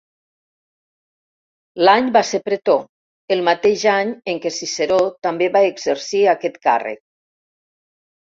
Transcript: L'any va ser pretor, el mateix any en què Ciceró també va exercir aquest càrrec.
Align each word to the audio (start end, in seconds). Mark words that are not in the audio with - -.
L'any 1.87 2.07
va 2.15 2.23
ser 2.29 2.39
pretor, 2.47 2.79
el 3.35 3.43
mateix 3.49 3.83
any 3.97 4.15
en 4.33 4.41
què 4.45 4.53
Ciceró 4.57 4.97
també 5.27 5.49
va 5.57 5.63
exercir 5.67 6.23
aquest 6.35 6.57
càrrec. 6.67 7.01